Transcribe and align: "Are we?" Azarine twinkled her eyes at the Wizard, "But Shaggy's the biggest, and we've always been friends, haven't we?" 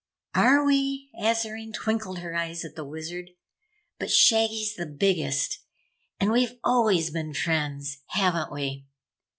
"Are 0.33 0.65
we?" 0.65 1.11
Azarine 1.21 1.75
twinkled 1.75 2.17
her 2.21 2.35
eyes 2.35 2.65
at 2.65 2.75
the 2.75 2.83
Wizard, 2.83 3.35
"But 3.99 4.09
Shaggy's 4.09 4.73
the 4.75 4.87
biggest, 4.87 5.59
and 6.19 6.31
we've 6.31 6.57
always 6.63 7.11
been 7.11 7.35
friends, 7.35 7.99
haven't 8.07 8.51
we?" 8.51 8.87